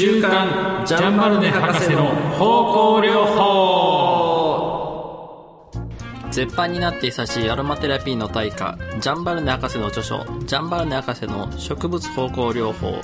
[0.00, 2.06] 週刊ジャンバルネ博士の
[2.38, 4.80] 方向療法。
[6.30, 10.24] 絶版になって久しいアロマテラピーの大家ジャンバルネ博士の著書。
[10.46, 12.94] ジャンバルネ博士の植物方向療法。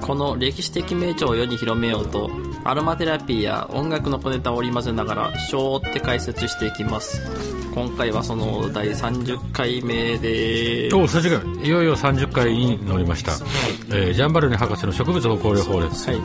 [0.00, 2.30] この歴史的名著を世に広めようと
[2.64, 7.57] アロマテラピーや音楽の小ネタを織り交ぜながら章を追って解説していきます。
[7.74, 10.88] 今回はその第30回目で。
[10.92, 13.32] お30回いよいよ30回に乗りました、
[13.94, 16.20] えージャンバルネ博士の植物方向療法です、はい。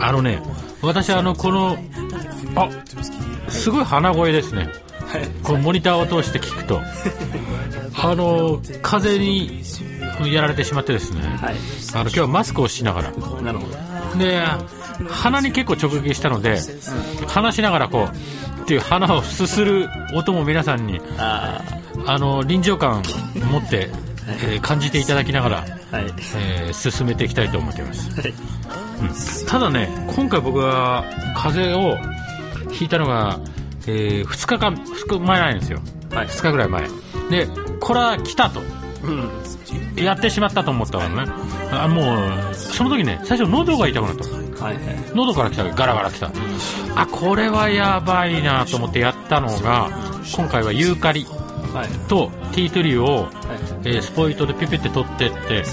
[0.00, 0.42] あのね
[0.82, 1.76] 私あのこの
[2.56, 2.68] あ
[3.48, 4.68] すごい鼻声ですね。
[5.06, 5.28] はい。
[5.42, 6.80] このモニターを通して聞くと。
[7.96, 9.62] あの風に
[10.26, 11.54] やられてしまってですね、はい。
[11.94, 13.10] あの今日はマスクをしながら。
[13.42, 14.18] なるほど。
[14.18, 14.42] で
[15.08, 16.58] 鼻に結構直撃したので、
[17.26, 18.16] 話しながらこう
[18.64, 21.60] っていう鼻をすする音も皆さんにあ
[22.06, 23.02] あの臨場感を
[23.50, 23.90] 持って、
[24.26, 25.58] えー感じていただきながら、
[25.92, 26.06] あはい。
[26.36, 28.30] えー進めていきたいと思っています、はい。
[28.30, 29.46] うん。
[29.46, 31.04] ただね今回僕は
[31.36, 31.98] 風邪を
[32.72, 33.38] ひいたのが、
[33.86, 35.80] え2日間2日前なんですよ。
[36.10, 36.26] はい。
[36.26, 36.88] 2日ぐらい前。
[37.30, 37.48] で
[37.80, 38.62] これは来たと。
[39.02, 40.02] うん。
[40.02, 41.30] やってしまったと思ったのね。
[41.70, 44.74] あもうその時ね最初喉が痛くなったはい。
[44.74, 46.30] はい喉から来たガラガラ来た
[46.96, 49.90] あこれはやばいなと思ってやったのが
[50.34, 51.26] 今回はユーカリ
[51.74, 51.88] はい。
[52.08, 53.32] とティートリューを、はい。
[53.84, 55.64] えースポイトでピュピュって取ってって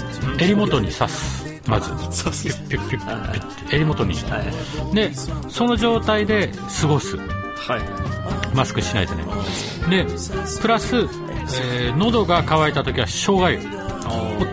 [0.44, 1.60] 襟元に刺す。
[1.68, 1.90] まず。
[1.90, 3.76] ピュッピュッピュッピュッって。
[3.76, 4.14] 襟元に。
[4.14, 4.42] は
[4.90, 4.94] い。
[4.94, 5.12] で
[5.48, 7.16] その状態で過ごす。
[7.16, 8.56] はい。
[8.56, 9.24] マスクしないでね。
[9.90, 10.06] で
[10.60, 13.58] プラス、えー喉が渇いた時は生姜湯。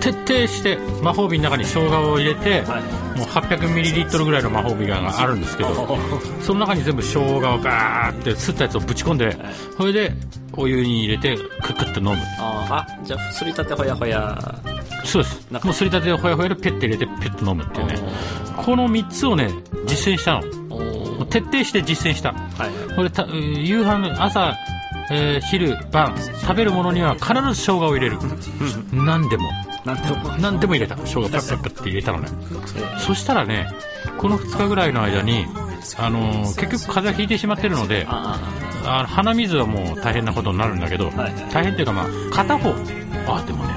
[0.02, 5.98] 徹底して魔法瓶の中に生姜を入れて、はいもう 800ml ぐらいの魔法瓶があるんですけど
[6.42, 9.38] その中に全部生姜をガーってすったやつをぶち込んで
[9.78, 10.14] それで
[10.54, 12.18] お湯に入れてクックッと飲む。
[12.40, 14.38] あーあじゃあすりたてほやほや。
[15.06, 15.48] そうです。
[15.64, 17.96] もうすりたてでほやほやでペッて入れてピュッと飲むっていうね。
[18.58, 19.50] この3つをね
[19.86, 21.26] 実践したの。
[21.28, 22.30] 徹底して実践した。
[22.30, 24.54] はいこれたえー夕飯朝、
[25.12, 28.18] えー昼晩食べるものには必ず生姜を入れる。
[28.92, 29.50] 何でも
[29.86, 32.28] 何でも入れた生姜パッパッパッって入れたのね。
[33.00, 33.68] そしたらね
[34.18, 35.46] この2日ぐらいの間に
[35.98, 38.40] あのー結局風邪ひいてしまってるのであ
[38.86, 42.74] あの鼻水はもう大変なことになるんだけど、はい大変っていうかまあ片方。
[43.28, 43.74] あでもね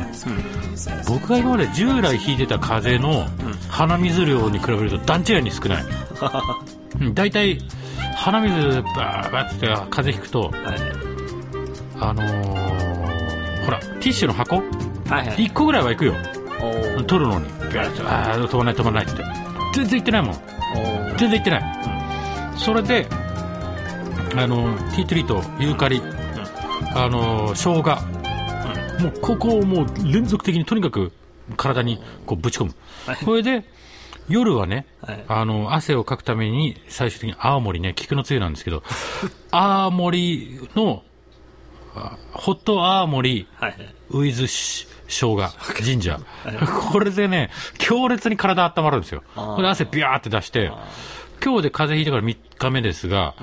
[1.09, 3.27] 僕が今まで従来引いてた風邪の
[3.69, 5.85] 鼻水量に比べると段違いに少ない。
[7.01, 7.59] う ん大体
[8.17, 10.79] 鼻水バーバーって風邪ひくとあはい。
[12.01, 14.61] あのーほらティッシュの箱
[15.09, 15.37] はいはい。
[15.37, 16.15] 1個ぐらいは行くよ。
[17.07, 17.47] 取るのに。
[18.07, 18.39] ああ。
[18.39, 19.25] 飛ばない飛ばないって。
[19.75, 20.53] 全然行ってないもん。
[21.19, 21.63] 全然行ってない、
[22.57, 23.07] それで
[24.35, 26.03] あのティートリーとユーカリ、
[26.95, 27.97] あの生姜、
[29.01, 31.13] もうここをもう連続的にとにかく
[31.57, 32.75] 体にこうぶち込む、
[33.07, 33.17] はい。
[33.25, 33.65] これで
[34.29, 35.25] 夜はね、はい。
[35.29, 38.83] あの汗をかくために最終的に青森ね菊のつゆなんですけど
[39.51, 41.12] 青森のあ
[42.33, 45.49] ホット青森はいはいウィズし生姜、
[45.83, 46.91] ジンジャー。
[46.91, 49.23] これでね、強烈に体温まるんですよ。
[49.37, 50.71] あーこれ汗ビャーって出して、
[51.45, 53.35] 今日で風邪ひいてから3日目ですが、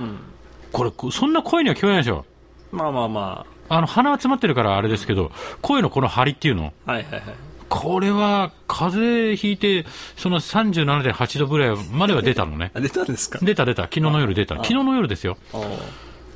[0.71, 2.25] これ、そんな声には聞こえないでしょ？
[2.71, 5.31] まあまあまあの、鼻は詰まってるからあれですけど、
[5.61, 7.23] 声のこの張りっていうの、あはいはいはい
[7.69, 9.85] これは風邪ひいて、
[10.17, 12.71] その37.8度ぐらいまでは出たのね。
[12.75, 13.37] あ出たんですか？
[13.43, 13.83] 出た出た。
[13.83, 14.55] 昨日の夜出た。
[14.55, 15.37] 昨日の夜ですよ。
[15.53, 15.77] おー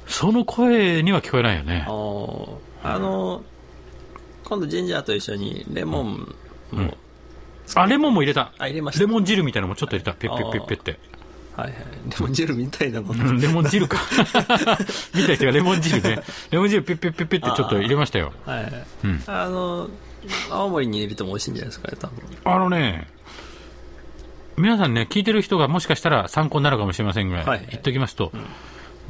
[0.08, 1.86] その声には聞こえないよね。
[1.88, 3.44] あの
[4.44, 6.36] 今度ジンジャーと一緒にレモン
[6.72, 6.98] も、
[7.76, 8.54] あ、レモンも入れた。
[8.58, 10.14] あ入れましたレモン汁みたいなのもちょっと入れた。
[10.14, 11.00] ペッペッペッペッって。
[11.56, 11.76] はいはい
[12.10, 13.98] レモン汁みたいなものうんレモン汁か。
[15.16, 16.22] みたいなレモン汁ね。
[16.52, 18.34] レモン汁ピッピッピッピッってちょっと入れましたよ。
[18.46, 19.90] はいはい、うんあの
[20.50, 23.08] 青森に入れても美味しいんじゃないですかね多分あのね、
[24.58, 28.42] 皆さんね、聞いてる人がもしかしたら参考になるかもしれませんぐらい、はい言っておきますと、ジン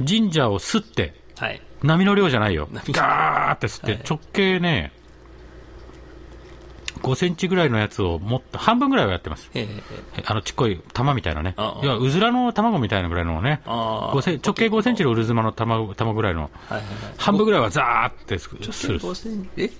[0.00, 2.68] ジャーを吸って、はい波の量じゃないよ。
[2.72, 4.92] 波ガーって吸って、はい直径ね、
[7.02, 9.50] 5センチぐらいのやつをもっと、半分ぐらいはやってます。
[9.54, 9.68] ええ
[10.18, 11.54] えあのちっこい玉みたいなね。
[11.56, 13.60] ああいや、うずらの卵みたいなぐらいのね。
[13.66, 16.50] ああ5セン直径5センチのうるずまの卵卵ぐらいの、
[17.18, 18.98] 半分ぐらいはザーってすする。
[18.98, 19.70] 5センえ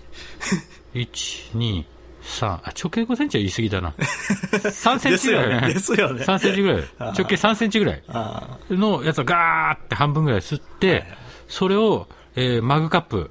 [0.95, 1.85] ？1、 2、
[2.25, 3.91] 3、あ、直径5センチは言い過ぎだな。
[3.91, 5.75] 3センチぐらいね。
[5.75, 6.83] ですよね3センチぐらい。
[6.99, 11.05] 直径3センチぐらいあのやつをガーって半分ぐらい吸って、
[11.49, 13.31] それを、えーマグカップ。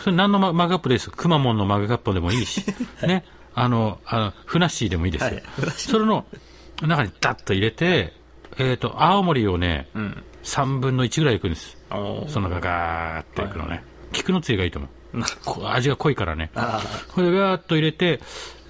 [0.00, 1.10] それ何のママグカップです？
[1.10, 2.64] くまモンのマグカップでもいいし、
[3.06, 3.24] ね。
[3.54, 5.40] あの、あの、ふなっしーでもいいですよ。
[5.76, 6.26] それの
[6.82, 8.12] 中にダッと入れて、
[8.58, 11.78] えっ、と、青森をね、うん3分の1ぐらいいくんです。
[12.28, 13.82] そのガガーっていくのね。
[14.12, 14.90] 菊のつゆがいいと思う。
[15.66, 16.50] 味が濃いからね。
[16.54, 16.82] あ
[17.12, 18.20] これガーッと入れて、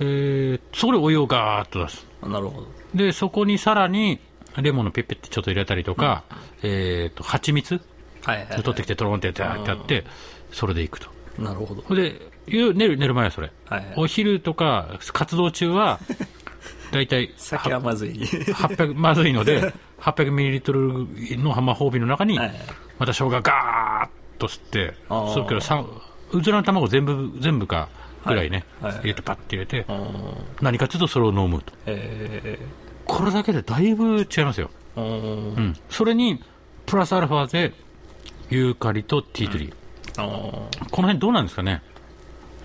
[0.01, 2.07] えー、そこでお湯をガーッと出す。
[2.23, 2.69] あ、なるほど。
[2.95, 4.21] で、そこにさらに、
[4.61, 6.25] レモンのペッペってちょっと入れたりとか、
[6.63, 7.81] えーと、蜂蜜？
[8.23, 8.63] はいはい、はい。
[8.63, 10.05] 取ってきてトロンってやってやって
[10.53, 11.09] それでいくと。
[11.39, 11.95] なるほど。
[11.95, 13.51] で、ゆ寝る、寝る前はそれ。
[13.69, 15.99] はいはいお昼とか活動中は、
[16.93, 18.11] だいたい酒はまずい。
[18.11, 21.09] 800、まずいので、 800ミリリットル
[21.43, 22.57] の魔法瓶の中にはいはい、
[22.99, 25.85] また生姜ガーッと吸って、あーそれからさ
[26.39, 27.89] うずらの卵全部、全部か
[28.27, 30.07] ぐらいね、はいはい入れてパッて入れてう、ん。
[30.63, 31.73] 何かというとそれを飲むと。
[31.87, 32.59] え
[33.05, 34.71] これだけでだいぶ違いますよ。
[34.97, 35.61] ー、うんう。
[35.61, 35.77] ん。
[35.91, 36.41] それに、
[36.87, 37.73] プラスアルファで、
[38.51, 39.75] ユーカリとティートリー。
[40.17, 41.83] あーこの辺どうなんですかね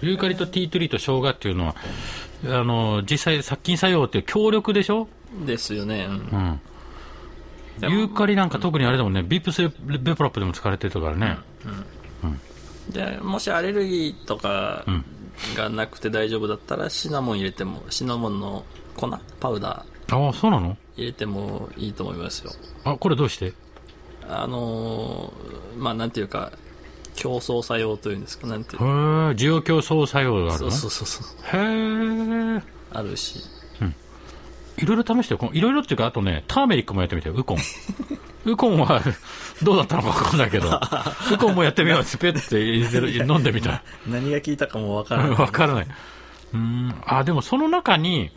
[0.01, 1.75] ユーカリとティートリーと生姜っていうのは、
[2.45, 5.10] あの、実際殺菌作用って強力でしょ
[5.45, 6.06] ですよね。
[6.07, 6.60] うん
[7.81, 7.92] うん。
[7.92, 11.38] ユーカリなんか特にあれだもんね、ビップスベプラップでも使われてるからね。
[12.89, 15.06] でもしアレルギーとかん
[15.56, 18.65] がなくて大丈夫だったらシナモン入れてもシナモンの
[18.95, 19.09] 粉
[19.39, 20.71] パウダああ、そうなの？
[20.74, 22.51] ー入れてもいいと思いますよ。
[22.83, 23.53] あ、これどうして？
[24.27, 26.51] あのーまあなんていうか
[27.15, 28.47] 競争作用というんですか？
[28.47, 28.89] なんていうへえ、
[29.36, 30.71] 需要競争作用があるの？
[30.71, 31.62] そうそうそうそう。
[31.62, 32.63] へえ。
[32.91, 33.39] あるし。
[34.77, 35.50] いろいろ試してよ。
[35.51, 37.57] いろいろっていうか、あとね、ターメリックもやってみてよ、ウコン。
[38.45, 39.01] ウコンは、
[39.63, 40.69] どうだったのかわかんないけど、
[41.33, 43.81] ウコンもやってみようって、ペッて飲んでみたい。
[44.07, 45.88] 何が効いたかもわからないわからない。
[46.53, 46.95] うーん。
[47.06, 48.31] あ、でもその中に、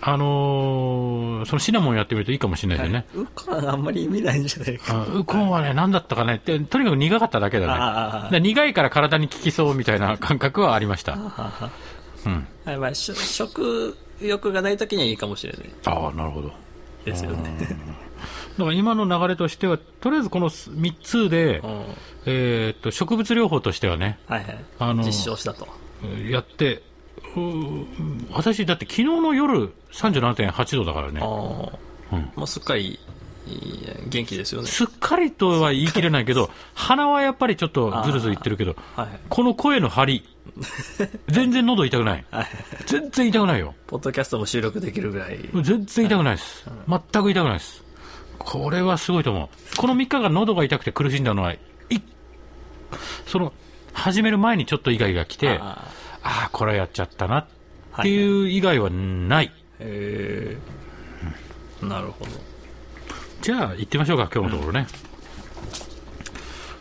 [0.00, 3.06] あのーそのシナモンやってみるといいかもしれないですよね。
[3.14, 8.40] ウコンはあんまり意味ないんじゃないかあウコンはね、何だったかねって、とにかく苦かっただけだね。
[8.40, 11.14] 苦いから体に効きそうみたいな感覚はありました。
[11.14, 12.46] うん。
[12.64, 16.52] はいまあ、し食欲がない時にはいいかもしれないああ、なるほど。
[17.04, 18.05] ですよね
[18.58, 21.84] だから今の流れとしては、とりあえずこの3つでう、ん。
[22.26, 25.68] えーっと、植物療法としてはね、はいはい、あの実証したと。
[26.28, 26.82] やって、
[28.32, 32.32] 私、だって昨日の夜37.8度だからね、うん。
[32.34, 32.98] もうすっかり
[33.46, 34.68] いい元気ですよね。
[34.68, 40.28] すっかりとは言い切れないけど、鼻はやっぱりちょっとずるずるいってるけど、はいこの声の張り、
[41.28, 42.24] 全然喉痛くない。
[42.30, 42.46] はい
[42.86, 43.74] 全然痛くないよ。
[43.86, 45.38] ポッドキャストも収録できるぐらい。
[45.62, 46.66] 全然痛くないです。
[46.88, 47.85] 全く痛くないです。
[48.38, 49.76] これはすごいと思う。
[49.76, 51.58] この3日間喉が痛くて苦しんだのは、い
[53.26, 53.52] その、
[53.92, 55.84] 始める前にちょっと以外が来て、あ
[56.22, 57.46] ああ、これはやっちゃったなっ
[58.02, 59.52] ていう以外はない。
[59.78, 60.58] へ
[61.82, 62.30] えなるほど
[63.42, 64.86] じゃあ、行ってみましょうか、今日のところね。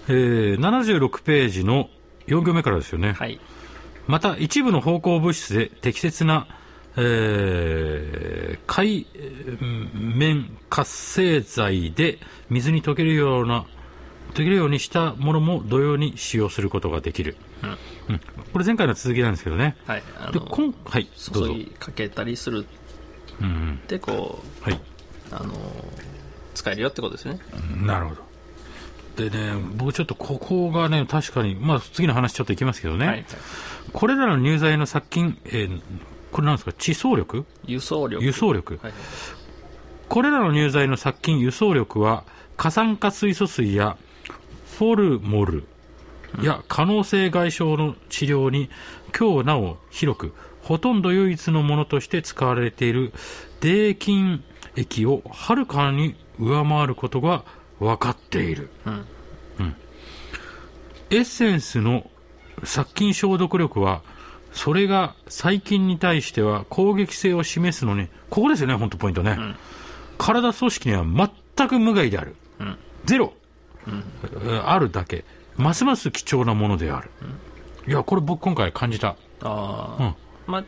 [0.08, 1.90] えー、76ページの
[2.28, 3.14] 4行目からですよね。
[3.14, 3.40] はい
[4.08, 6.48] また、一部の芳香物質で適切な、
[6.98, 9.06] えー、海
[9.94, 12.20] 面活性剤で
[12.50, 13.66] 水に溶けるような、
[14.34, 17.38] 溶けるようにしたものも同様に使用することができる。
[18.08, 18.20] うん
[18.54, 19.76] これ前回の続きなんですけどね。
[19.86, 21.54] はいあで、のこん、はい、どうぞ。
[21.54, 22.66] 注ぎかけたりする
[23.42, 24.80] うんうん、でこうはい。
[25.32, 25.54] あの
[26.54, 27.38] 使えるよってことですね
[27.84, 28.24] なるほど。
[29.18, 33.08] でね、僕ちょっとここがね、確かに、まあ次の話ちょっといきますけどね。
[33.08, 33.26] はい
[33.94, 35.82] これらの乳剤の殺菌、えー
[36.36, 37.46] これなんですか、地走力？
[37.66, 38.22] 輸送力。
[38.22, 38.94] 輸送力、はい
[40.10, 42.26] これらの乳剤の殺菌輸送力は
[42.58, 43.98] 過酸化水素水や
[44.78, 45.64] フォルモル
[46.44, 48.70] や可能性外傷の治療に
[49.18, 53.14] 今日なお広くほとんど唯一のものとして使われている
[53.62, 54.44] デーキン
[54.76, 57.46] 液をはるかに上回ることが
[57.80, 59.06] 分かっている、うん。
[61.10, 62.12] エッセンスの
[62.64, 64.04] 殺菌消毒力は
[64.56, 69.56] それが細菌に対しては攻撃性を示すのにここですよね本当ポイントね、ん。
[70.18, 72.78] 体組織には全く無害である、うん。
[73.04, 73.34] ゼロ、
[73.86, 75.26] えーあるだけ。
[75.58, 77.10] ますます貴重なものである、
[77.88, 79.10] いやこれ僕今回感じた。
[79.10, 80.16] ああ、うん。
[80.48, 80.64] ま、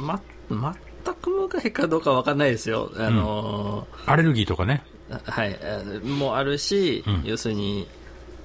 [0.00, 0.74] ま、ま、
[1.04, 2.90] 全く無害かどうかわかんないですよ。
[2.96, 4.82] あのアレルギーとかね。
[5.08, 7.22] ーはい、あもうあるし、うん。
[7.24, 7.88] 要するに、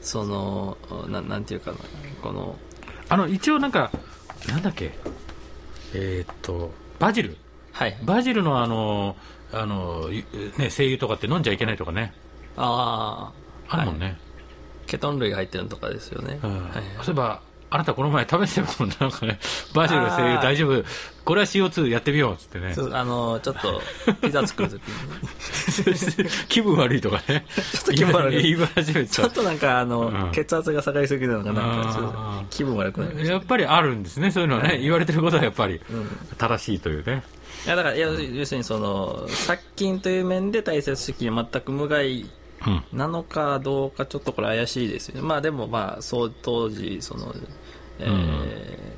[0.01, 1.77] その、ななんていうかな、
[2.21, 2.55] この、
[3.09, 3.91] あの一応なんか
[4.47, 4.91] なんだっけ？
[5.93, 7.37] えーっとバジル。
[7.71, 7.97] はい。
[8.03, 9.15] バジルのあの
[9.51, 10.23] あの、ゆ
[10.57, 12.13] ね、精油とかって飲んじゃいけないとかね。
[12.57, 13.31] あ
[13.69, 14.17] あ、あるもんね、
[14.87, 16.39] ケトン類が入ってるのとかですよね。
[16.43, 16.63] うん。
[16.63, 16.83] はい。
[17.03, 17.41] そういえば
[17.73, 18.95] あなたこの前試してるもんね。
[18.99, 19.39] なんかね
[19.73, 20.43] バジル精油あー。
[20.43, 20.83] 大丈夫。
[21.25, 22.75] これは CO2 やってみようっつってね。
[22.75, 23.81] そうあの、ちょっと、
[24.21, 27.45] ピザ作るときに、 気分悪いとかね。
[27.49, 28.43] ちょっと気分悪い。
[28.43, 30.31] 言い始めちょっとなんか、あの、うん。
[30.33, 36.09] 血圧が下がりすぎるのが、なんか気分悪くなりましたやっぱりあるんですねそういうのはね、言われてることはやっぱりうん。
[36.37, 37.23] 正しいというね。
[37.65, 42.29] いやだからいや要するにその殺菌という面で大切式に全く無害
[42.65, 42.83] うん。
[42.91, 45.21] なのかどうかちょっとこれ怪しいですよね。
[45.21, 47.33] まあでもまあそう当時その
[47.99, 48.93] えー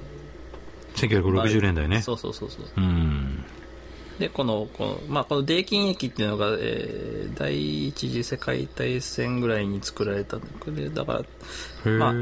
[0.95, 2.01] 1960年代ね。
[2.01, 2.65] そうそうそうそう。
[2.77, 3.43] うん。
[4.17, 10.37] で、この、この、まあ、このデーキン駅っていうのが、えー第一次世界大戦ぐらいに作られた。
[10.37, 11.23] これ、だか
[11.83, 12.13] ら、まあ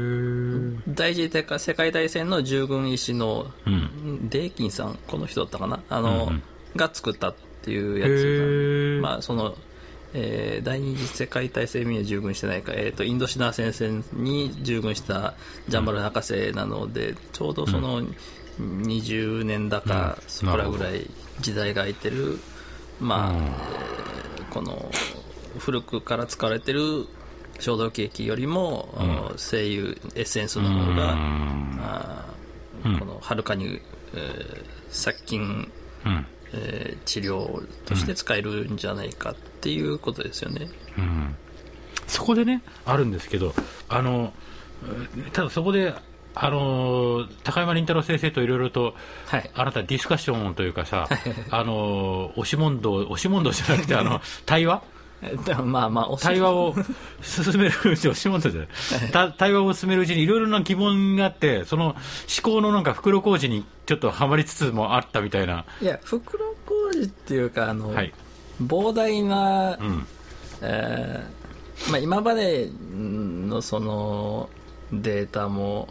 [0.88, 4.28] 第一次世界大戦の従軍医師の、うん。
[4.28, 5.80] デーキンさん、この人だったかな？
[5.88, 6.42] あの、うんうん
[6.76, 9.56] が作ったっていうへやつまあ、その、
[10.14, 15.34] えー第二次世界大戦には従軍してないか、えー、とインドシナ戦線に従軍した
[15.68, 18.00] ジャンバル博士なので、ちょうどその
[18.58, 20.28] 20年だか、うん。
[20.28, 22.38] そこらぐらい時代が空いてる、
[23.00, 23.36] まあ、うん。
[23.36, 24.88] えーこの
[25.58, 27.06] 古くから使われてる
[27.58, 31.78] 消毒液よりも、あの精油エッセンスの方が、うん。
[31.80, 32.24] あ
[32.84, 32.94] うん。
[32.94, 33.80] ーこのはるかに、
[34.14, 35.72] えー殺菌、
[36.06, 36.26] うん。
[36.54, 40.68] えー治療として使えるんじゃないかっていうことですよね。
[40.96, 41.36] うん。
[42.06, 43.54] そこでね、あるんですけど、
[43.88, 44.32] あの、
[45.32, 45.94] ただそこで、
[46.34, 48.94] あの、高山林太郎先生といろいろと、
[49.26, 49.50] はい。
[49.54, 51.08] あなたディスカッションというかさ、
[51.50, 54.82] あの、押し問答、押し問答じゃなくて、あの、対話？
[55.64, 56.74] まあまあ、お対話を
[57.22, 59.10] 進めるうち、押し問答じゃない。
[59.10, 61.94] た対話を進めるうちにいろいろな疑問があって、その思
[62.42, 65.64] 考のなんか袋小路にちょっとはまりつつもあったみたいな。
[65.80, 68.12] いや、袋小路っていうか、あの、はい。
[68.62, 70.06] 膨大な、うん。
[70.60, 71.44] えー
[71.90, 74.48] まあ、今までのその
[74.92, 75.88] データも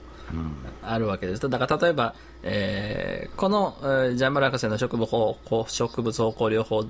[0.81, 1.49] あるわけです。
[1.49, 6.85] だから例えば、えーこの、えージャンバル博士の植物方向植物方向療法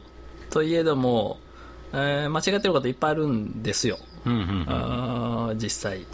[0.50, 1.40] といえども、
[1.94, 3.98] えー間違ってることいっぱいあるんですよ。
[4.26, 4.66] うんうんうん。
[4.68, 6.06] あー実際。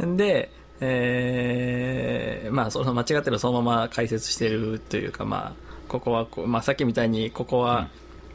[0.16, 0.50] で、
[0.80, 5.52] えーまあ、その間違ってるのそのまま解説してるというか、まあ、
[5.88, 7.88] ここはこう、まあ、さっきみたいにここは、うん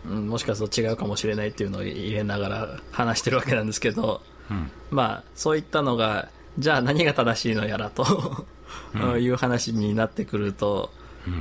[0.06, 4.20] もしかすると違うかもしれないっていうのを入れながら話してるわけなんですけど、
[4.52, 4.70] うん。
[4.92, 6.28] まあ、そういったのが
[6.60, 8.46] じゃあ何が正しいのやらと
[9.18, 10.92] いう話になってくると、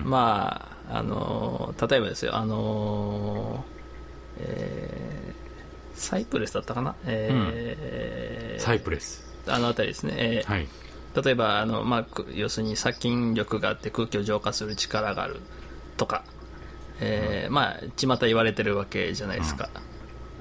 [0.05, 3.65] まああの例えばですよあの、
[4.43, 5.43] えー
[5.95, 9.25] サイプレスだったかな、えーサイプレス。
[9.47, 10.69] あの辺りですね、えーはい。
[11.23, 15.41] 例えばあの、まあ、く要するに殺菌力があって空気を浄化する力がある
[15.97, 16.25] とか、
[17.01, 19.69] えーまあ巷言われてるわけじゃないですか、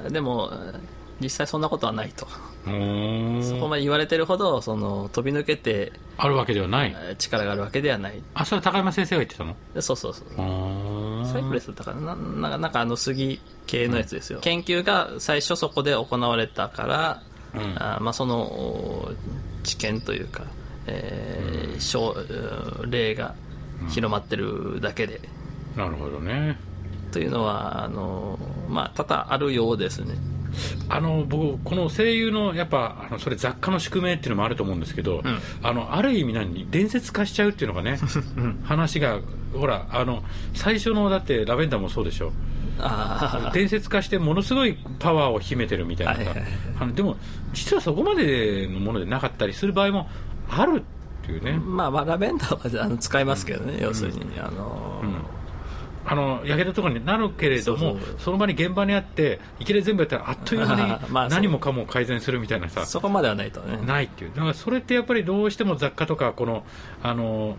[0.10, 0.52] でも
[1.20, 6.96] 実際そんなことはないと、そこまで言われてるほどその飛び抜けてあるわけではない。
[6.98, 8.24] えー力があるわけではない。
[8.34, 9.56] あ、それ高山先生が言ってたの？
[9.76, 10.28] でそうそうそう。
[10.38, 10.42] あ
[11.32, 12.16] サイプレスだったかな。
[12.16, 17.22] なななんかあの杉系のやつですよ、研究が最初そこで行われたから、
[17.54, 17.62] うん。
[17.78, 19.12] あーまあ、そのお
[19.64, 20.44] 知見というか、
[20.88, 22.16] えー症
[22.82, 23.34] うん例が
[23.90, 25.20] 広まってるだけで、
[25.76, 26.58] なるほどね。
[27.12, 30.16] というのはあの、まあ、多々あるようですね
[30.90, 35.22] あの僕、この声優のやっぱあのそれ雑貨の宿命っていうのもあると思うんですけど、
[35.62, 38.00] あのある意味何伝説化しちゃうっていうのがね、
[38.64, 39.20] 話が
[39.54, 42.32] ほらあの最初のだってラベンダーもそうでしょ。
[42.84, 46.20] あ伝説化してものすごいパワーを秘めてるみたいなさ。
[46.20, 47.16] はいはいはいあのでも
[47.54, 50.10] 実はそこまでのものでなかったりする場合も
[50.50, 55.04] あるっていうね、まあ、まあラベンダーはあの使いますけどね、要するにあの、
[56.06, 63.78] あのやけどとかになるけれどもその場に現場にあっていきなり全部やったらあっという間に何もかも改善するみたいなさ、そこまではないとね。
[63.86, 64.32] ないっていう。
[64.32, 66.64] だからそれってやっぱりどうしても雑貨とかこの
[67.04, 67.56] あの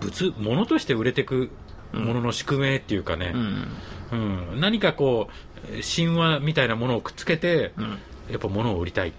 [0.00, 1.50] 物物として売れていく
[1.92, 3.68] ものの宿命っていうかね、うん。
[4.52, 4.60] うん。
[4.60, 5.28] 何かこ
[5.64, 5.66] う
[5.96, 8.32] 神話みたいなものをくっつけて、ん。
[8.32, 9.12] やっぱ物を売りたい。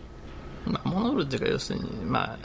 [0.66, 2.38] まあ、物売るっていうか要するにま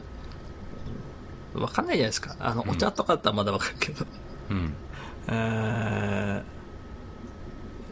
[1.55, 2.37] あわかんないじゃないですか。
[2.39, 4.05] あの、お茶とかだったらまだわかるけど。
[4.05, 4.26] うん
[5.29, 6.43] あ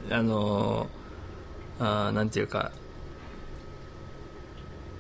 [0.09, 0.89] ーあの
[1.81, 2.71] あーなんていうか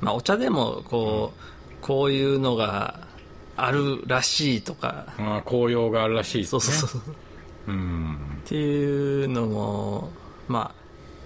[0.00, 3.00] まあお茶でもこう、こういうのが
[3.56, 5.14] あるらしいとか。
[5.18, 6.44] まあ紅葉があるらしいね。
[6.44, 7.02] そうそうそう。
[7.68, 8.40] うん。
[8.44, 10.11] っていうのも
[10.49, 10.75] まあ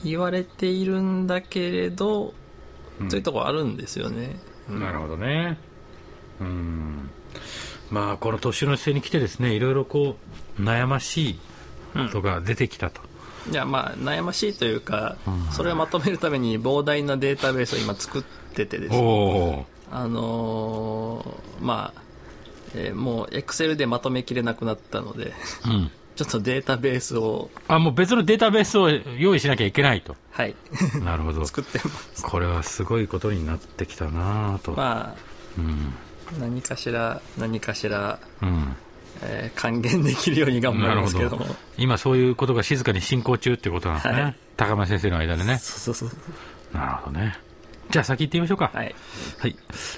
[0.04, 2.34] 言われているんだけれど、
[2.98, 4.80] そういうところあるんですよね、うん。
[4.80, 5.58] なるほどね。
[6.40, 7.10] うん
[7.90, 10.16] まあこの年の瀬に来てですねいろいろこ
[10.58, 11.38] う悩ましい
[11.94, 13.00] ことが出てきたと、
[13.50, 15.16] いやまあ悩ましいというか、
[15.52, 18.22] それをまとめるために膨大なデータベースを今作っ
[18.54, 18.94] ててです
[19.90, 22.02] あのーまあ、
[22.74, 25.32] えーもうエクセルでまとめきれなくなったので
[25.66, 25.90] うん。
[26.14, 30.16] ちょっとデータベースをあもう別のデータベースを用意しなきゃいけないと。
[30.32, 30.56] はい。
[31.04, 31.46] なるほど。
[31.46, 32.24] 作ってます。
[32.24, 35.16] これはすごいことになってきたなぁと、まあ
[35.56, 35.94] うん
[36.38, 38.76] 何かしら何かしら、うん。
[39.22, 41.46] えー還元できるように頑張りますけども。
[41.76, 44.36] 今そういうことが静かに進行中っていうことなんですね、はい。
[44.56, 45.58] 高山先生の間でね。
[45.58, 46.76] そうそうそう。
[46.76, 47.38] なるほどね
[47.90, 48.70] じゃあ先行ってみましょうか。
[48.74, 48.94] はい。
[49.38, 49.56] はい。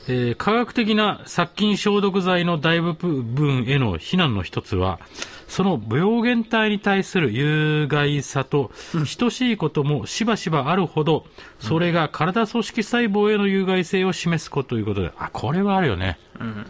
[0.09, 5.01] えー科学的な殺菌消毒剤の大部分への非難の一つは、
[5.49, 8.71] その病原体に対する有害さと
[9.19, 11.27] 等しいこともしばしばあるほど、
[11.59, 16.19] それが体組織細胞への有害性を示すことということで、あ、これはあるよね。
[16.39, 16.67] うん。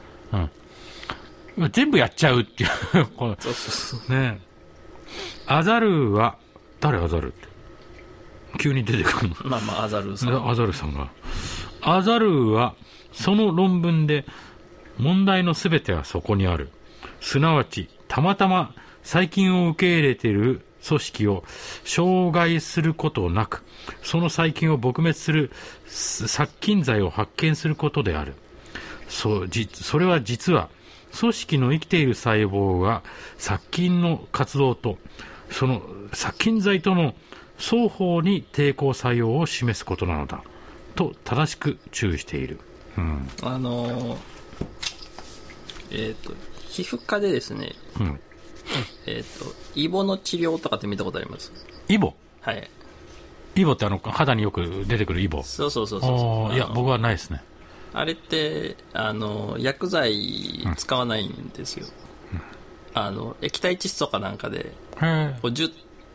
[1.59, 1.71] うん。
[1.73, 2.71] 全部やっちゃうっていう。
[3.17, 4.17] このそうそうそう。
[4.19, 4.41] ね
[5.47, 6.37] アザルは、
[6.81, 7.50] 誰アザルって？
[8.59, 9.37] 急に出てくるの。
[9.45, 10.51] まあまあ、アザルさん。
[10.51, 11.11] アザルさんが。
[11.83, 12.75] アザルは、
[13.13, 14.25] その論文で、
[14.99, 16.71] 問題のすべてはそこにある。
[17.21, 21.45] すなわち、たまたま細菌を受け入れている組織を
[21.85, 23.63] 障害することなく、
[24.03, 25.51] その細菌を撲滅する
[25.87, 28.35] す殺菌剤を発見することである。
[29.09, 30.69] そう、じ、それは実は、
[31.19, 33.03] 組織の生きている細胞が
[33.37, 34.99] 殺菌の活動と、
[35.51, 37.15] その殺菌剤との
[37.61, 40.43] 双方に抵抗作用を示すことなのだ。
[40.97, 42.59] と、正しく注意している。
[42.97, 43.29] うん。
[43.43, 44.19] あのー
[45.93, 46.35] えっ、と、
[46.69, 48.21] 皮膚科でですね、うん。
[49.07, 51.53] えっ、と、イボの治療とかって見たことあります？
[51.89, 52.15] イボ？
[52.41, 52.71] はい。
[53.57, 55.43] イボってあの、肌によく出てくるイボ？
[55.43, 57.43] そうそうそうそういや、僕はないですね。
[57.93, 61.87] あれって、あの、薬剤使わないんですよ。
[62.95, 64.73] あの、液体窒素かなんかで、
[65.53, 65.73] ジュッ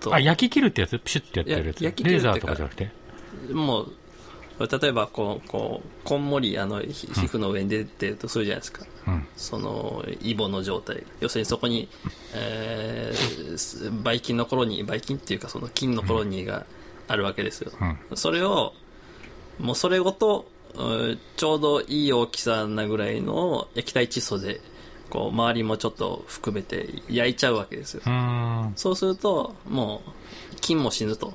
[0.10, 0.98] と、あ、焼き切るってやつ？
[1.00, 1.84] プシュってやってるやつ？
[1.84, 2.92] 焼き切るってかレーザーとかじゃなくて？
[3.54, 3.92] もう、
[4.60, 8.86] 例えばこう、こう、こんもり、あの、ひ皮膚の上に出てるとするじゃないですか。
[9.08, 9.28] うん。
[9.36, 11.04] その、イボの状態。
[11.20, 11.90] 要するにそこに、
[12.34, 16.66] えーすばい菌のコロニー、ばい菌っていうかその菌のコロニーが
[17.08, 17.72] あるわけですよ。
[18.16, 18.74] それを、
[19.60, 20.48] もうそれごと、
[20.78, 20.84] う
[21.14, 24.60] んちょうどいい大きさなぐらいの液体窒素で、
[25.10, 28.02] こう、周りもちょっと含めて焼いちゃうわけですよ。
[28.06, 28.74] うーん。
[28.76, 31.34] そうすると、もう、菌も死ぬと。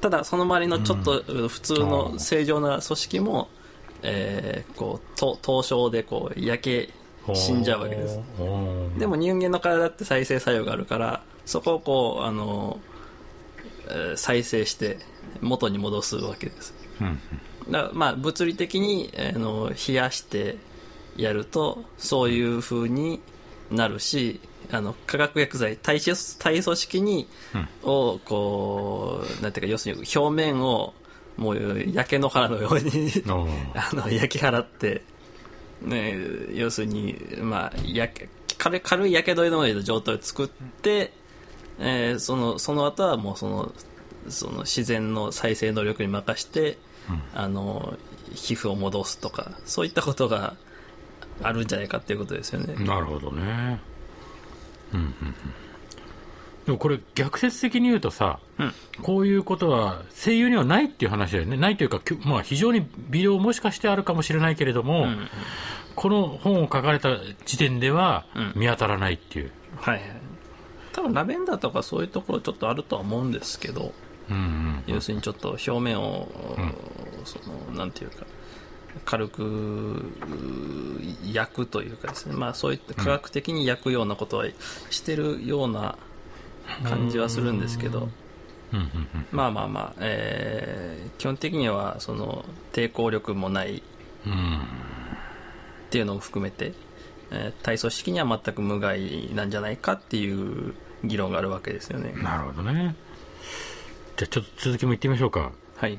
[0.00, 3.48] ただ、その周りのちょっと普通の正常な組織も、
[4.02, 6.90] えーこう、と凍傷でこう、焼け、
[7.34, 8.18] 死んじゃうわけです。
[8.98, 12.80] でも人間の体って再生作用があるから、そこをこう、あの、
[13.88, 14.98] えー再生して
[15.40, 16.74] 元に戻すわけです。
[17.00, 17.20] うん。
[17.70, 20.56] だまあ物理的に、あの冷やして
[21.16, 23.20] やるとそういう風に
[23.70, 27.28] なるしあの化学薬剤体組体組織に、
[27.82, 30.94] をこうなんていうか要するに表面を
[31.36, 33.10] もう焼け野原のように
[33.74, 35.02] あの焼き払って、
[35.82, 36.16] ね、
[36.52, 41.12] 要するに、まあ、やけ軽い軽いやけどの状態を作って、
[41.78, 43.72] えーそのその後はもうその
[44.28, 46.78] その自然の再生能力に任して、
[47.34, 47.98] あの
[48.34, 50.56] 皮膚を戻すとかそういったことが
[51.42, 52.74] あるんじゃないかっていうことですよね。
[52.84, 53.80] なるほどね。
[54.92, 55.34] うんうんうん。
[56.66, 58.72] でもこれ逆説的に言うとさ、うん
[59.02, 61.56] こういうことは声優にはないっていう話だよね。
[61.56, 65.28] ないというか、まあ非常に微量もしかしてあるかもしれないけれども、ん
[65.96, 69.52] この本を書かれた時点ではうん見当たらないっていう。
[69.76, 70.04] はいはい
[70.92, 73.92] 多分ラベンダーとかそういうところちょっとあるとは思うんですけど、
[74.28, 74.94] うんうん。
[74.94, 76.28] 要するにちょっと表面を、
[77.24, 78.26] そのなんていうか
[79.04, 80.02] 軽くう
[81.32, 84.46] 焼くというかですねまあそういった科学的に焼くようなことは
[84.90, 85.96] してるような
[86.84, 88.08] 感じはするんですけど、
[89.32, 93.82] まあまあまあ、えー基本的にはその抵抗力もない。
[95.90, 96.72] っていうのを含めて、
[97.32, 100.74] えー体組織には全く無害なんじゃないかっていう
[101.04, 102.12] 議論があるわけですよね。
[102.22, 102.94] なるほどね。
[104.16, 105.52] じゃあちょっと続きも言ってみましょうか。
[105.80, 105.98] はい。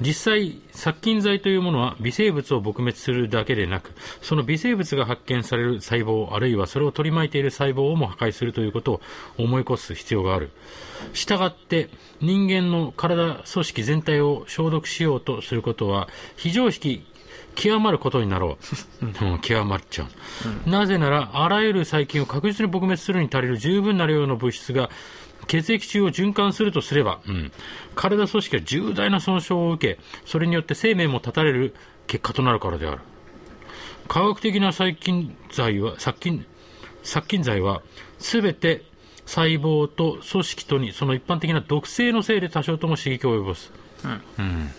[0.00, 9.00] 実際、殺菌剤というものは微生物を撲滅するだけでなく、その微生物が発見される細胞、あるいはそれを取り巻いている細胞をも破壊するということを
[9.36, 10.50] 思い越す必要がある。
[11.12, 11.90] したがって、
[12.22, 17.04] 人間の体、組織全体を消毒しようとすることは、非常識、
[17.54, 18.56] 極まることになろ
[19.02, 19.04] う。
[19.26, 20.08] うん、極まっちゃ
[20.66, 24.88] う、なぜなら、あらゆる細菌を確実に撲滅するに足りる十分な量の物質が
[25.48, 27.52] 血液中を循環するとすれば、うん、
[27.96, 31.74] 体組織は重大な損傷を受け、それによって生命も絶たれる
[32.06, 33.00] 結果となるからである。
[34.06, 36.46] 科学的な細菌剤は、殺菌、
[37.02, 37.82] 殺菌剤は、
[38.18, 38.84] すべて
[39.26, 43.70] 細胞と組織とにその一般的な毒性のせいで多少とも刺激を及ぼす。
[44.38, 44.70] うん。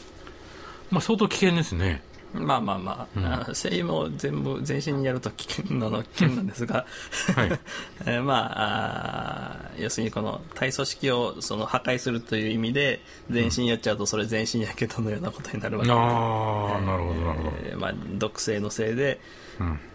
[0.90, 2.02] まあ相当危険ですね。
[2.34, 6.86] まあまあまあ、あ声優も全部全身にやると危険なの危険なんですが、
[7.36, 7.60] はい。
[8.06, 17.54] えーまあ要するにこの体組織をその破壊するという意味で全身やっちゃうとそれ全身やけどのようなことになるわけで、ああ、なるほど、なるほど。
[17.64, 19.20] えーまあ、毒性のせいで、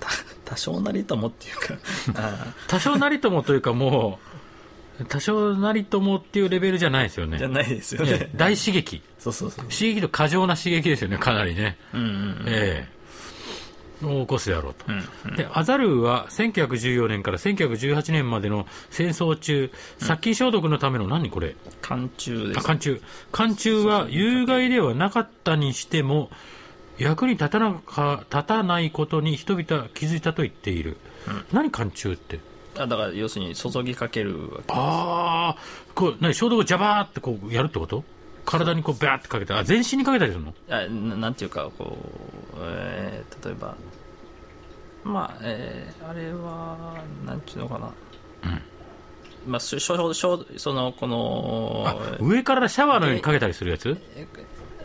[0.01, 0.09] た
[0.45, 1.75] 多少なりともっていうか
[2.17, 4.34] あ多少なりともというかもう、
[5.09, 7.39] 多少なりともっていうレベルじゃないですよね。
[7.39, 8.31] じゃないですよええね。
[8.37, 9.03] 大刺激。
[9.19, 9.65] そうそうそう。
[9.67, 11.77] 刺激と過剰な刺激ですよね、かなりね。
[11.93, 12.95] うんうんええ
[14.03, 14.85] を起こすであろうと。
[14.89, 15.37] うん。
[15.37, 21.57] で、アザルーは1914年から1918年までの戦争中、殺菌消毒のための何これ？
[21.81, 22.67] 寒中であ、す。
[22.67, 23.01] 寒中。
[23.33, 26.31] 寒中は有害ではなかったにしても、
[26.99, 30.99] 役に立たなか、立たないことに人々は気づいたと言っている。
[31.53, 32.41] 何寒中って？
[32.77, 34.65] あだから要するに注ぎかけるわけ。
[34.69, 35.57] ああ、
[35.95, 38.03] こう、何消毒をジャバーってこうやるってこと？
[38.45, 40.55] 体にこうバーってかけて、あ、全身にかけたりするの？
[40.69, 41.97] あななんていうか、こ
[42.55, 43.77] う、えー例えば、
[45.05, 47.93] まあ、えーあれは、なんていうのかな。
[49.47, 50.15] まあ、しょしょ
[50.57, 53.97] その、この、あ、上からシャワーのようにかけたりするやつ？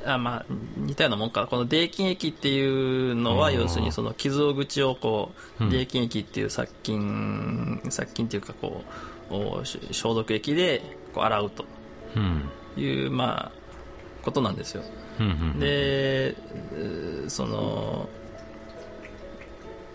[0.06, 0.46] あまあ、
[0.78, 1.48] 似たようなもんか。
[1.48, 8.84] この泥菌液っていうのは、うん要するにその傷口をこう、うん泥菌液っていう殺菌、殺菌っていうかこ
[9.30, 10.82] う、消毒液で
[11.14, 11.66] こう洗うと
[12.16, 12.50] うん。
[12.78, 13.52] いう、まあ、
[14.24, 14.84] ことなんですよ。
[15.20, 15.60] うんうん。
[15.60, 16.36] で、
[17.28, 18.10] その、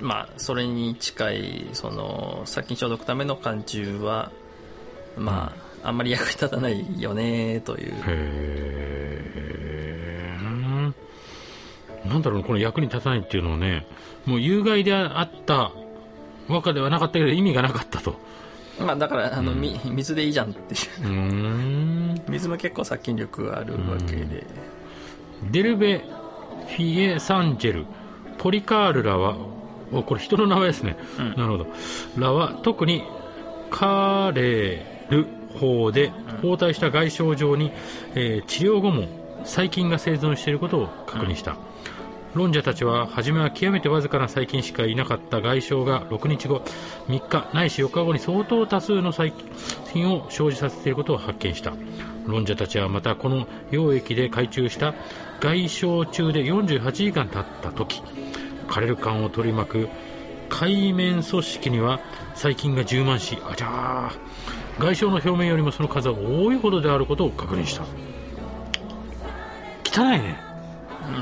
[0.01, 4.31] まあ、それに近い、その、殺菌消毒ための寒中は、
[5.17, 7.95] まあ、あんまり役に立たないよね、という。
[12.05, 13.87] なんだろうこの役に立たないっていうのをね、
[14.27, 15.73] もう有害であった
[16.49, 18.17] 和歌ではなかったけど意味がなかったと。
[18.79, 21.07] まあ、だから、あの、み水でいいじゃんっていう。
[21.07, 22.23] うーん。
[22.29, 24.45] 水も結構殺菌力があるわけで、
[25.53, 27.87] デルベ・フィエ・サンジェル、
[28.39, 29.37] ポリカールらは、
[29.93, 30.97] おこれ人の名前ですね。
[31.19, 31.67] うんなるほど。
[32.19, 33.05] らは特に
[33.71, 35.27] カレル
[35.61, 36.11] 法で
[36.43, 37.71] 包帯した外傷状に、
[38.15, 39.07] えー治療後も
[39.45, 41.57] 細菌が生存していることを確認した。
[42.35, 46.63] 論者たちは初めは極めてわずかな細菌しかいなかった外傷が6日後
[47.09, 49.33] 3日ないし4日後に相当多数の細
[49.93, 51.73] 菌を生じさせていることを発見した。
[52.27, 54.95] 論者たちはまたこの溶液で海中した
[55.41, 58.03] 外傷中で48時間経った時
[58.67, 59.89] 枯れる感を取り巻く
[60.49, 62.01] 海面組織には
[62.35, 67.85] 細菌が充満しあじゃー外傷の表面よりもその数は多いほどであることを確認した。
[69.85, 70.54] 汚いね。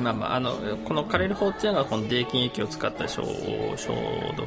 [0.03, 0.53] まあまあ、あの
[0.85, 3.27] このカレル法っていうのがこの泥菌液を使った消
[3.77, 3.95] 消
[4.37, 4.47] 毒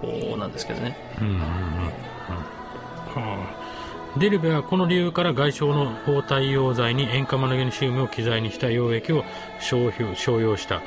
[0.00, 0.96] 法なんですけどね。
[1.20, 1.34] うんうん。
[1.34, 1.92] うんうんは
[3.16, 4.18] あ。
[4.18, 9.24] デルベはこの理由から外傷の包帯溶剤に塩化マグネシウムを機材にした溶液を
[9.60, 10.80] 商標商用した。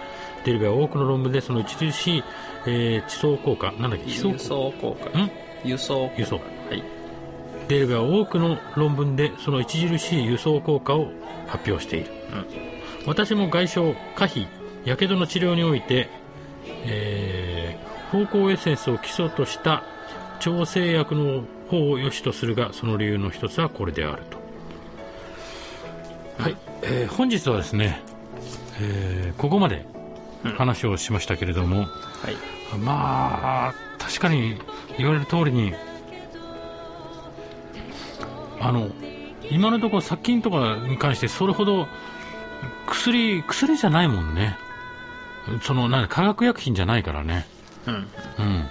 [0.45, 2.23] デルベは多くの論文でその著しい、
[2.65, 4.09] えー地層効果なんだっけ？
[4.09, 5.29] 地層効果ん？
[5.63, 6.09] 輸送。
[6.17, 6.38] 輸送。
[6.38, 6.81] はい。
[7.67, 11.12] デルベは多くの論文でその著しい輸送効果を
[11.47, 12.12] 発表している、
[13.05, 14.47] 私も外傷可否
[14.85, 16.09] やけどの治療において、
[16.85, 19.83] えー、芳香エッセンスを基礎とした
[20.39, 24.38] 調整薬の方を良しとするがその理由の一つはこれであると。
[26.41, 28.01] はい、えー本日はですね、
[28.79, 29.85] えーここまで
[30.57, 31.88] 話をしましたけれども、はい。
[32.77, 34.57] まあ確かに
[34.97, 35.73] 言われる通りに
[38.59, 38.89] あの
[39.49, 41.88] 今のところ殺菌とかに関してそれほど
[42.88, 44.58] 薬薬じゃないもんね。
[45.62, 47.48] そのなんか化学薬品じゃないからね。
[47.88, 47.93] うん。
[47.93, 48.69] うん。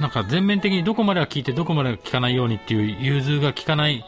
[0.00, 4.04] なんか全面的にどこまでは効いてどこまでは効かないようにっていう融通が効かない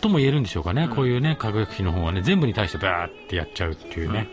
[0.00, 4.28] とも言えるんでしょうかね、こういうね化学薬品の方はね全部に対してバーってやっちゃうっていうね、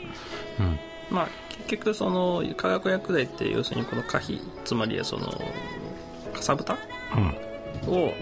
[0.59, 0.79] うん。
[1.09, 1.27] まあ
[1.67, 5.27] 結局その化学薬剤って要するにこの可否つまりはその
[6.33, 6.77] かさぶた
[7.15, 7.93] うん。
[7.93, 8.13] を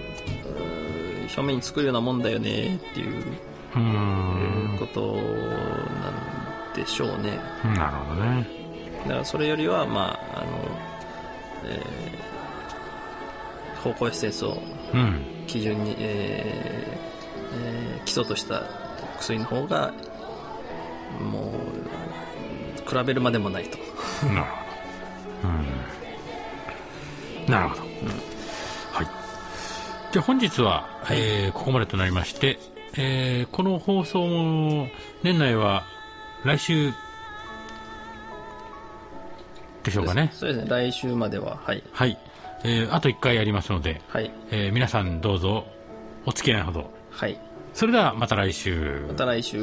[1.28, 3.24] 表面に作るようなもんだよねっていう
[3.78, 7.40] うーんことなんでしょうね
[7.76, 8.48] なるほどね
[9.04, 10.50] だからそれよりはまああの
[11.66, 14.58] えー、方向エッセンスを
[14.94, 16.98] うん基準に、えー
[17.56, 18.64] えー基礎とした
[19.20, 19.94] 薬の方が
[21.22, 21.54] もう
[22.90, 23.78] 比べるまでもないと
[24.26, 24.48] なるほ
[25.44, 25.50] ど。
[25.50, 25.52] う
[27.50, 27.52] ん。
[27.52, 27.82] なるほど。
[27.82, 27.88] は
[29.04, 29.08] い。
[30.14, 32.60] じゃあ本日は、はいえーここまでとなりまして、
[32.96, 34.88] えーこの放送も
[35.24, 35.84] 年内は
[36.44, 36.92] 来週
[39.84, 40.30] でしょうかね。
[40.34, 42.18] そうですね来週までははいはい。
[42.64, 45.66] えーあと1回やりますので、はいえー皆さんどうぞ
[46.26, 46.92] お付き合いほど。
[47.12, 47.40] はい
[47.74, 49.06] それではまた来週。
[49.08, 49.58] また来週